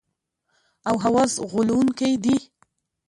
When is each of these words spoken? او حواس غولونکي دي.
او 0.89 0.95
حواس 1.03 1.33
غولونکي 1.51 2.11
دي. 2.23 2.37